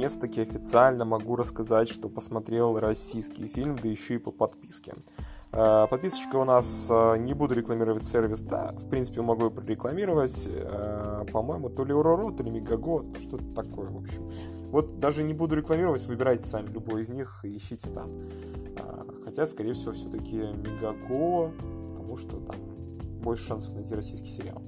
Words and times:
наконец-таки 0.00 0.40
официально 0.40 1.04
могу 1.04 1.36
рассказать, 1.36 1.90
что 1.90 2.08
посмотрел 2.08 2.78
российский 2.78 3.44
фильм, 3.44 3.76
да 3.76 3.86
еще 3.86 4.14
и 4.14 4.18
по 4.18 4.32
подписке. 4.32 4.94
Э, 5.52 5.86
подписочка 5.90 6.36
у 6.36 6.44
нас, 6.44 6.88
э, 6.90 7.18
не 7.18 7.34
буду 7.34 7.54
рекламировать 7.54 8.02
сервис, 8.02 8.40
да, 8.40 8.72
в 8.78 8.88
принципе, 8.88 9.20
могу 9.20 9.48
и 9.48 9.50
прорекламировать. 9.50 10.48
Э, 10.50 11.26
по-моему, 11.30 11.68
то 11.68 11.84
ли 11.84 11.92
Ороро, 11.92 12.30
то 12.30 12.42
ли 12.42 12.50
Мегаго, 12.50 13.04
что-то 13.18 13.44
такое, 13.54 13.90
в 13.90 13.98
общем. 13.98 14.30
Вот 14.70 15.00
даже 15.00 15.22
не 15.22 15.34
буду 15.34 15.54
рекламировать, 15.54 16.06
выбирайте 16.06 16.46
сами 16.46 16.68
любой 16.68 17.02
из 17.02 17.10
них 17.10 17.40
и 17.44 17.54
ищите 17.54 17.90
там. 17.90 18.10
Хотя, 19.22 19.46
скорее 19.46 19.74
всего, 19.74 19.92
все-таки 19.92 20.36
Мегаго, 20.36 21.52
потому 21.92 22.16
что 22.16 22.40
там 22.40 22.56
больше 23.22 23.48
шансов 23.48 23.74
найти 23.74 23.94
российский 23.94 24.30
сериал. 24.30 24.62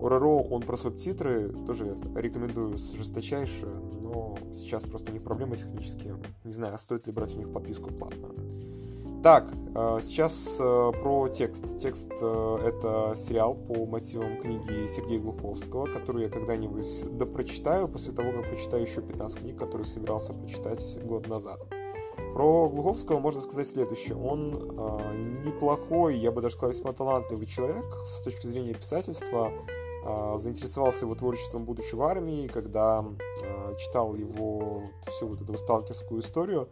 Ороро, 0.00 0.42
он 0.42 0.62
про 0.62 0.76
субтитры, 0.76 1.50
тоже 1.66 1.96
рекомендую 2.14 2.76
жесточайше, 2.76 3.66
но 3.66 4.36
сейчас 4.52 4.84
просто 4.84 5.10
у 5.10 5.14
них 5.14 5.22
проблемы 5.22 5.56
технические. 5.56 6.16
Не 6.44 6.52
знаю, 6.52 6.78
стоит 6.78 7.06
ли 7.06 7.12
брать 7.12 7.34
у 7.36 7.38
них 7.38 7.52
подписку 7.52 7.90
платную. 7.90 8.34
Так, 9.24 9.50
э, 9.74 10.00
сейчас 10.02 10.56
э, 10.60 10.92
про 11.00 11.28
текст. 11.28 11.78
Текст 11.78 12.10
э,— 12.20 12.58
это 12.62 13.14
сериал 13.16 13.54
по 13.54 13.86
мотивам 13.86 14.38
книги 14.38 14.86
Сергея 14.86 15.18
Глуховского, 15.18 15.86
которую 15.86 16.24
я 16.24 16.30
когда-нибудь 16.30 17.16
допрочитаю 17.16 17.88
после 17.88 18.12
того, 18.12 18.32
как 18.32 18.50
прочитаю 18.50 18.82
еще 18.82 19.00
15 19.00 19.38
книг, 19.38 19.58
которые 19.58 19.86
собирался 19.86 20.34
прочитать 20.34 20.98
год 21.02 21.26
назад. 21.26 21.58
Про 22.34 22.68
Глуховского 22.68 23.18
можно 23.18 23.40
сказать 23.40 23.66
следующее. 23.66 24.14
Он 24.16 24.56
э, 24.56 25.42
неплохой, 25.46 26.16
я 26.16 26.30
бы 26.30 26.42
даже 26.42 26.56
сказал, 26.56 26.72
весьма 26.72 26.92
талантливый 26.92 27.46
человек 27.46 27.86
с 28.06 28.22
точки 28.24 28.46
зрения 28.46 28.74
писательства. 28.74 29.50
Э, 30.06 30.36
заинтересовался 30.38 31.06
его 31.06 31.14
творчеством, 31.14 31.64
будучи 31.64 31.94
в 31.94 32.02
армии, 32.02 32.46
когда 32.46 33.02
э, 33.42 33.76
читал 33.78 34.14
его 34.14 34.82
всю 35.06 35.28
вот 35.28 35.40
эту 35.40 35.56
сталкерскую 35.56 36.20
историю. 36.20 36.68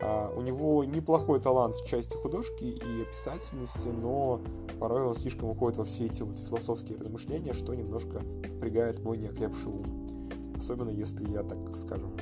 Э, 0.00 0.32
у 0.36 0.40
него 0.40 0.84
неплохой 0.84 1.40
талант 1.40 1.74
в 1.74 1.84
части 1.84 2.16
художки 2.16 2.62
и 2.62 3.02
описательности, 3.02 3.88
но 3.88 4.40
порой 4.78 5.02
он 5.02 5.16
слишком 5.16 5.48
уходит 5.48 5.78
во 5.78 5.84
все 5.84 6.06
эти 6.06 6.22
вот 6.22 6.38
философские 6.38 6.98
размышления, 6.98 7.54
что 7.54 7.74
немножко 7.74 8.20
напрягает 8.20 9.00
мой 9.00 9.18
неокрепший 9.18 9.72
ум. 9.72 10.52
Особенно 10.56 10.90
если 10.90 11.28
я, 11.28 11.42
так 11.42 11.76
скажем, 11.76 12.12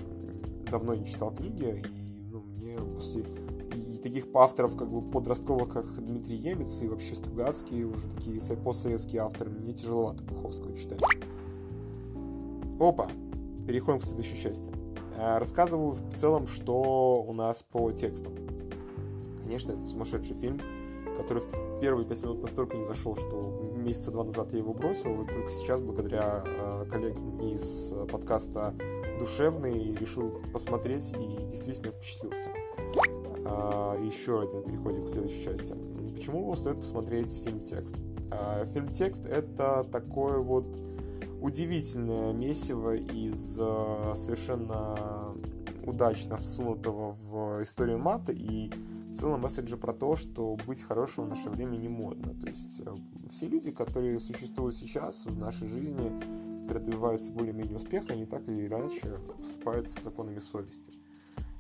давно 0.71 0.95
не 0.95 1.05
читал 1.05 1.31
книги 1.31 1.85
и 2.63 2.77
после 2.95 3.21
и 3.21 3.25
таких 4.05 4.27
авторов 4.35 4.77
как 4.77 4.91
бы 4.91 5.01
подростковых, 5.01 5.71
как 5.71 5.87
Дмитрий 5.97 6.37
Емец 6.37 6.83
и 6.83 6.89
вообще 6.89 7.15
Стругацкий, 7.15 7.85
уже 7.85 8.07
такие 8.09 8.39
постсоветские 8.59 9.23
авторы, 9.23 9.51
мне 9.51 9.73
тяжеловато 9.73 10.23
Пуховского 10.25 10.77
читать. 10.77 11.01
Опа! 12.79 13.09
Переходим 13.67 14.01
к 14.01 14.05
следующей 14.05 14.39
части. 14.39 14.71
Э, 15.17 15.39
рассказываю 15.39 15.93
в 15.93 16.15
целом, 16.15 16.47
что 16.47 17.25
у 17.27 17.33
нас 17.33 17.63
по 17.63 17.91
тексту. 17.93 18.31
Конечно, 19.43 19.73
это 19.73 19.87
сумасшедший 19.87 20.37
фильм, 20.37 20.61
который 21.17 21.43
в 21.43 21.81
первые 21.81 22.07
пять 22.07 22.23
минут 22.23 22.43
настолько 22.43 22.77
не 22.77 22.85
зашел, 22.85 23.17
что 23.17 23.73
месяца 23.75 24.11
два 24.11 24.25
назад 24.25 24.53
я 24.53 24.59
его 24.59 24.75
бросил, 24.75 25.23
и 25.23 25.27
только 25.27 25.51
сейчас, 25.51 25.81
благодаря 25.81 26.45
э, 26.45 26.85
коллегам 26.91 27.41
из 27.41 27.95
подкаста 28.13 28.75
«Душевный», 29.19 29.95
решил 29.95 30.43
посмотреть 30.53 31.15
и 31.15 31.47
действительно 31.47 31.91
впечатлился. 31.91 32.51
А, 33.45 33.97
еще 33.99 34.43
один 34.43 34.63
переходим 34.63 35.05
к 35.05 35.09
следующей 35.09 35.45
части. 35.45 35.75
Почему 36.15 36.55
стоит 36.57 36.81
посмотреть 36.81 37.33
фильм 37.45 37.61
«Текст»? 37.61 37.97
А, 38.31 38.65
фильм 38.67 38.89
«Текст»— 38.89 39.27
это 39.27 39.85
такое 39.91 40.39
вот 40.39 40.77
удивительное 41.41 42.33
месиво 42.33 42.95
из 42.95 43.57
а, 43.61 44.15
совершенно 44.15 45.35
удачно 45.87 46.37
всунутого 46.39 47.13
в 47.13 47.63
историю 47.63 47.99
мата 47.99 48.33
и 48.33 48.71
в 49.11 49.15
целом 49.15 49.43
месседжа 49.43 49.77
про 49.77 49.93
то, 49.93 50.17
что 50.17 50.57
быть 50.67 50.83
хорошим 50.83 51.27
в 51.27 51.29
наше 51.29 51.51
время 51.51 51.77
не 51.77 51.89
модно. 51.89 52.35
То 52.41 52.49
есть 52.49 52.81
э, 52.85 52.95
все 53.31 53.47
люди, 53.47 53.71
которые 53.71 54.19
существуют 54.19 54.77
сейчас 54.77 55.25
в 55.27 55.39
нашей 55.39 55.69
жизни, 55.69 56.11
которые 56.63 56.87
добиваются 56.87 57.31
более-менее 57.31 57.77
успеха, 57.77 58.15
они 58.15 58.27
так 58.27 58.49
или 58.49 58.67
иначе 58.67 59.19
поступают 59.39 59.89
с 59.89 60.03
законами 60.03 60.39
совести. 60.39 61.04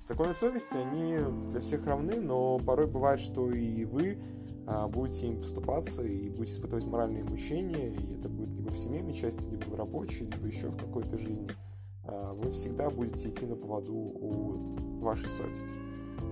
Законы 0.06 0.34
совести, 0.34 0.76
они 0.76 1.16
для 1.50 1.62
всех 1.62 1.86
равны, 1.86 2.20
но 2.20 2.58
порой 2.58 2.86
бывает, 2.86 3.20
что 3.20 3.50
и 3.50 3.86
вы 3.86 4.18
а, 4.66 4.86
будете 4.86 5.28
им 5.28 5.40
поступаться 5.40 6.02
и 6.02 6.28
будете 6.28 6.56
испытывать 6.56 6.84
моральные 6.84 7.24
мучения, 7.24 7.88
и 7.88 8.18
это 8.18 8.28
будет 8.28 8.50
либо 8.54 8.70
в 8.70 8.76
семейной 8.76 9.14
части, 9.14 9.48
либо 9.48 9.64
в 9.64 9.74
рабочей, 9.74 10.26
либо 10.26 10.46
еще 10.46 10.68
в 10.68 10.76
какой-то 10.76 11.16
жизни. 11.16 11.48
А, 12.04 12.34
вы 12.34 12.50
всегда 12.50 12.90
будете 12.90 13.30
идти 13.30 13.46
на 13.46 13.56
поводу 13.56 13.94
у 13.94 15.00
вашей 15.00 15.28
совести. 15.28 15.72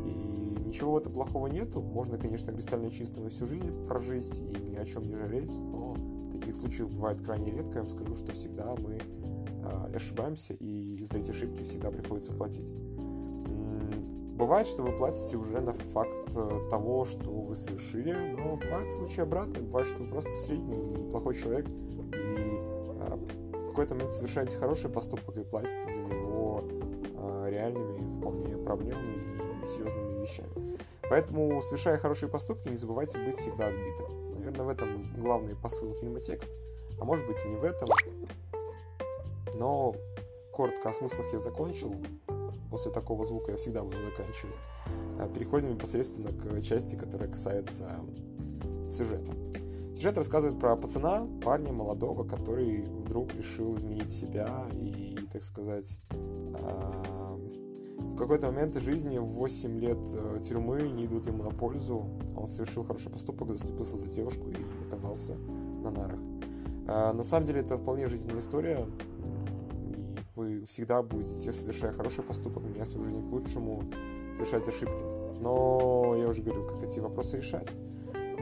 И 0.04 0.66
ничего 0.66 0.92
в 0.92 0.96
этом 0.98 1.14
плохого 1.14 1.46
нету. 1.46 1.80
Можно, 1.80 2.18
конечно, 2.18 2.52
кристально 2.52 2.90
чисто 2.90 3.26
всю 3.30 3.46
жизнь 3.46 3.86
прожить 3.86 4.38
и 4.38 4.70
ни 4.70 4.76
о 4.76 4.84
чем 4.84 5.04
не 5.04 5.16
жалеть, 5.16 5.58
но 5.60 5.96
таких 6.30 6.56
случаев 6.56 6.90
бывает 6.90 7.22
крайне 7.22 7.50
редко. 7.50 7.76
Я 7.76 7.80
вам 7.80 7.88
скажу, 7.88 8.14
что 8.16 8.32
всегда 8.32 8.74
мы 8.76 9.00
а, 9.64 9.90
ошибаемся, 9.94 10.52
и 10.52 11.02
за 11.10 11.20
эти 11.20 11.30
ошибки 11.30 11.62
всегда 11.62 11.90
приходится 11.90 12.34
платить. 12.34 12.70
Бывает, 14.36 14.66
что 14.66 14.82
вы 14.82 14.92
платите 14.92 15.36
уже 15.36 15.60
на 15.60 15.72
факт 15.72 16.10
э, 16.34 16.60
того, 16.70 17.04
что 17.04 17.30
вы 17.30 17.54
совершили, 17.54 18.12
но 18.12 18.56
бывают 18.56 18.90
случаи 18.92 19.20
обратные, 19.20 19.62
бывает, 19.62 19.86
что 19.88 20.02
вы 20.02 20.08
просто 20.08 20.30
средний, 20.30 20.78
неплохой 20.78 21.34
человек, 21.34 21.66
и 21.68 22.58
а, 23.00 23.18
в 23.52 23.68
какой-то 23.68 23.94
момент 23.94 24.10
совершаете 24.10 24.56
хороший 24.56 24.90
поступок 24.90 25.36
и 25.36 25.44
платите 25.44 25.94
за 25.94 26.00
него 26.00 26.64
а, 27.16 27.48
реальными 27.50 28.18
вполне 28.18 28.56
проблемами 28.56 29.62
и 29.62 29.66
серьезными 29.66 30.22
вещами. 30.22 30.78
Поэтому, 31.10 31.60
совершая 31.60 31.98
хорошие 31.98 32.30
поступки, 32.30 32.68
не 32.68 32.76
забывайте 32.76 33.18
быть 33.18 33.36
всегда 33.36 33.66
отбитым. 33.66 34.38
Наверное, 34.38 34.64
в 34.64 34.68
этом 34.70 35.12
главный 35.18 35.54
посыл 35.56 35.94
фильма 35.96 36.20
текст, 36.20 36.50
а 36.98 37.04
может 37.04 37.26
быть 37.26 37.36
и 37.44 37.48
не 37.48 37.56
в 37.56 37.64
этом. 37.64 37.88
Но 39.54 39.94
коротко 40.52 40.88
о 40.88 40.92
смыслах 40.92 41.32
я 41.34 41.38
закончил 41.38 41.94
после 42.72 42.90
такого 42.90 43.24
звука 43.26 43.52
я 43.52 43.58
всегда 43.58 43.82
буду 43.84 43.98
заканчивать. 44.00 44.58
А, 45.18 45.28
переходим 45.28 45.74
непосредственно 45.74 46.30
к 46.30 46.60
части, 46.62 46.96
которая 46.96 47.28
касается 47.28 48.00
сюжета. 48.88 49.32
Сюжет 49.94 50.16
рассказывает 50.16 50.58
про 50.58 50.74
пацана, 50.74 51.28
парня 51.44 51.70
молодого, 51.70 52.24
который 52.24 52.82
вдруг 52.82 53.34
решил 53.34 53.76
изменить 53.76 54.10
себя 54.10 54.64
и, 54.72 55.18
так 55.30 55.42
сказать, 55.42 55.98
а, 56.10 57.38
в 57.98 58.16
какой-то 58.16 58.46
момент 58.46 58.74
жизни, 58.76 59.18
в 59.18 59.26
8 59.26 59.78
лет 59.78 59.98
э, 60.14 60.40
тюрьмы 60.40 60.90
не 60.90 61.06
идут 61.06 61.26
ему 61.26 61.42
на 61.42 61.50
пользу. 61.50 62.06
Он 62.36 62.48
совершил 62.48 62.84
хороший 62.84 63.10
поступок, 63.10 63.50
заступился 63.50 63.96
за 63.96 64.08
девушку 64.08 64.50
и 64.50 64.86
оказался 64.86 65.34
на 65.34 65.90
нарах. 65.90 66.20
А, 66.88 67.12
на 67.12 67.22
самом 67.22 67.46
деле 67.46 67.60
это 67.60 67.76
вполне 67.76 68.08
жизненная 68.08 68.40
история 68.40 68.86
вы 70.34 70.64
всегда 70.66 71.02
будете, 71.02 71.52
совершая 71.52 71.92
хороший 71.92 72.24
поступок, 72.24 72.62
менять 72.64 72.88
свою 72.88 73.06
жизнь 73.06 73.28
к 73.28 73.32
лучшему, 73.32 73.84
совершать 74.32 74.66
ошибки. 74.66 75.02
Но 75.40 76.14
я 76.16 76.28
уже 76.28 76.42
говорил, 76.42 76.66
как 76.66 76.82
эти 76.82 77.00
вопросы 77.00 77.38
решать. 77.38 77.70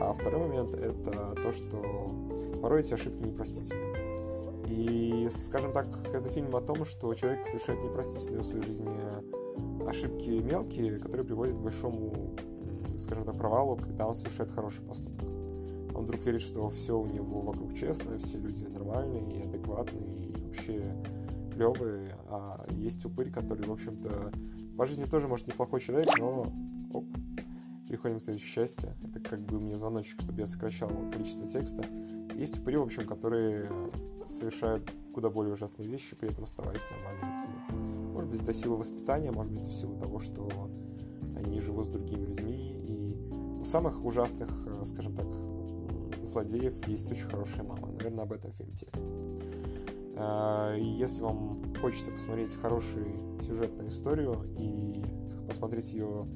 А 0.01 0.13
второй 0.13 0.49
момент— 0.49 0.75
это 0.77 1.35
то, 1.43 1.53
что 1.53 2.11
порой 2.63 2.81
эти 2.81 2.95
ошибки 2.95 3.23
непростительны. 3.23 3.97
И, 4.69 5.29
скажем 5.31 5.73
так, 5.73 5.87
это 6.13 6.29
фильм 6.31 6.55
о 6.55 6.61
том, 6.61 6.85
что 6.85 7.13
человек 7.15 7.45
совершает 7.45 7.83
непростительные 7.83 8.43
в 8.43 8.45
своей 8.45 8.65
жизни 8.65 8.89
ошибки 9.87 10.31
мелкие, 10.31 10.99
которые 10.99 11.27
приводят 11.27 11.57
к 11.57 11.59
большому, 11.59 12.37
скажем 12.99 13.25
так, 13.25 13.37
провалу, 13.37 13.77
когда 13.77 14.07
он 14.07 14.15
совершает 14.15 14.53
хороший 14.53 14.83
поступок. 14.83 15.27
Он 15.95 16.05
вдруг 16.05 16.25
верит, 16.25 16.43
что 16.43 16.69
все 16.69 16.97
у 16.97 17.07
него 17.07 17.41
вокруг 17.41 17.75
честно, 17.75 18.17
все 18.19 18.39
люди 18.39 18.65
нормальные 18.65 19.23
и 19.33 19.43
адекватные, 19.43 20.15
и 20.15 20.33
вообще 20.45 20.95
клевые, 21.61 22.17
а 22.29 22.65
есть 22.71 23.05
упырь, 23.05 23.31
который, 23.31 23.67
в 23.67 23.73
общем-то, 23.73 24.33
по 24.79 24.87
жизни 24.87 25.05
тоже, 25.05 25.29
может, 25.29 25.47
неплохой 25.47 25.81
человек, 25.81 26.09
но... 26.19 26.51
Оп, 26.93 27.05
переходим 27.87 28.19
к 28.19 28.23
следующей 28.23 28.53
части. 28.53 28.89
Это 29.05 29.21
как 29.21 29.41
бы 29.41 29.61
мне 29.61 29.77
звоночек, 29.77 30.21
чтобы 30.21 30.41
я 30.41 30.47
сокращал 30.47 30.91
количество 31.13 31.47
текста. 31.47 31.85
Есть 32.35 32.59
упыри, 32.59 32.79
в 32.79 32.83
общем, 32.83 33.07
которые 33.07 33.69
совершают 34.25 34.91
куда 35.13 35.29
более 35.29 35.53
ужасные 35.53 35.89
вещи, 35.89 36.17
при 36.17 36.31
этом 36.31 36.45
оставаясь 36.45 36.87
нормальными 36.91 37.41
людьми. 37.43 38.13
Может 38.13 38.31
быть, 38.31 38.43
это 38.43 38.53
сила 38.53 38.77
воспитания, 38.77 39.31
может 39.31 39.53
быть, 39.53 39.63
это 39.63 39.71
в 39.71 39.75
силу 39.75 39.99
того, 39.99 40.19
что 40.19 40.49
они 41.37 41.61
живут 41.61 41.87
с 41.87 41.89
другими 41.89 42.25
людьми. 42.25 42.75
И 42.89 43.61
у 43.61 43.65
самых 43.65 44.03
ужасных, 44.05 44.49
э, 44.67 44.85
скажем 44.85 45.15
так, 45.15 45.27
злодеев 46.25 46.89
есть 46.89 47.11
очень 47.11 47.29
хорошая 47.29 47.65
мама. 47.65 47.89
Наверное, 47.89 48.25
об 48.25 48.33
этом 48.33 48.53
фильм 48.53 48.73
текст. 48.75 49.05
А, 50.23 50.77
если 50.77 51.23
вам 51.23 51.75
хочется 51.81 52.13
посмотреть 52.13 52.55
хорошую 52.55 53.41
сюжетную 53.41 53.89
историю 53.89 54.45
и 54.59 55.03
посмотреть 55.49 55.93
ее 55.95 56.27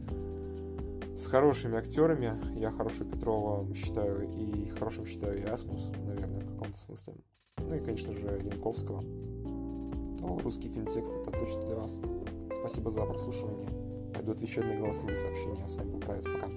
с 1.18 1.26
хорошими 1.26 1.76
актерами, 1.76 2.58
я 2.58 2.70
хорошую 2.70 3.10
Петрова 3.10 3.72
считаю 3.74 4.30
и 4.30 4.68
хорошим 4.70 5.04
считаю 5.04 5.38
и 5.40 5.44
Асмус, 5.44 5.90
наверное, 6.06 6.40
в 6.40 6.52
каком-то 6.52 6.78
смысле. 6.78 7.14
Ну 7.58 7.74
и, 7.74 7.80
конечно 7.80 8.14
же, 8.14 8.26
Янковского. 8.26 9.02
то 9.02 10.40
русский 10.42 10.68
фильм 10.68 10.86
текст 10.86 11.12
это 11.12 11.30
точно 11.30 11.60
для 11.60 11.76
вас. 11.76 11.98
Спасибо 12.52 12.90
за 12.90 13.04
прослушивание. 13.04 13.68
Пойду 14.14 14.32
отвечать 14.32 14.64
на 14.64 14.80
голосовые 14.80 15.16
сообщения. 15.16 15.66
С 15.68 15.76
вами 15.76 15.90
был 15.90 16.00
Кравец. 16.00 16.24
Пока. 16.24 16.48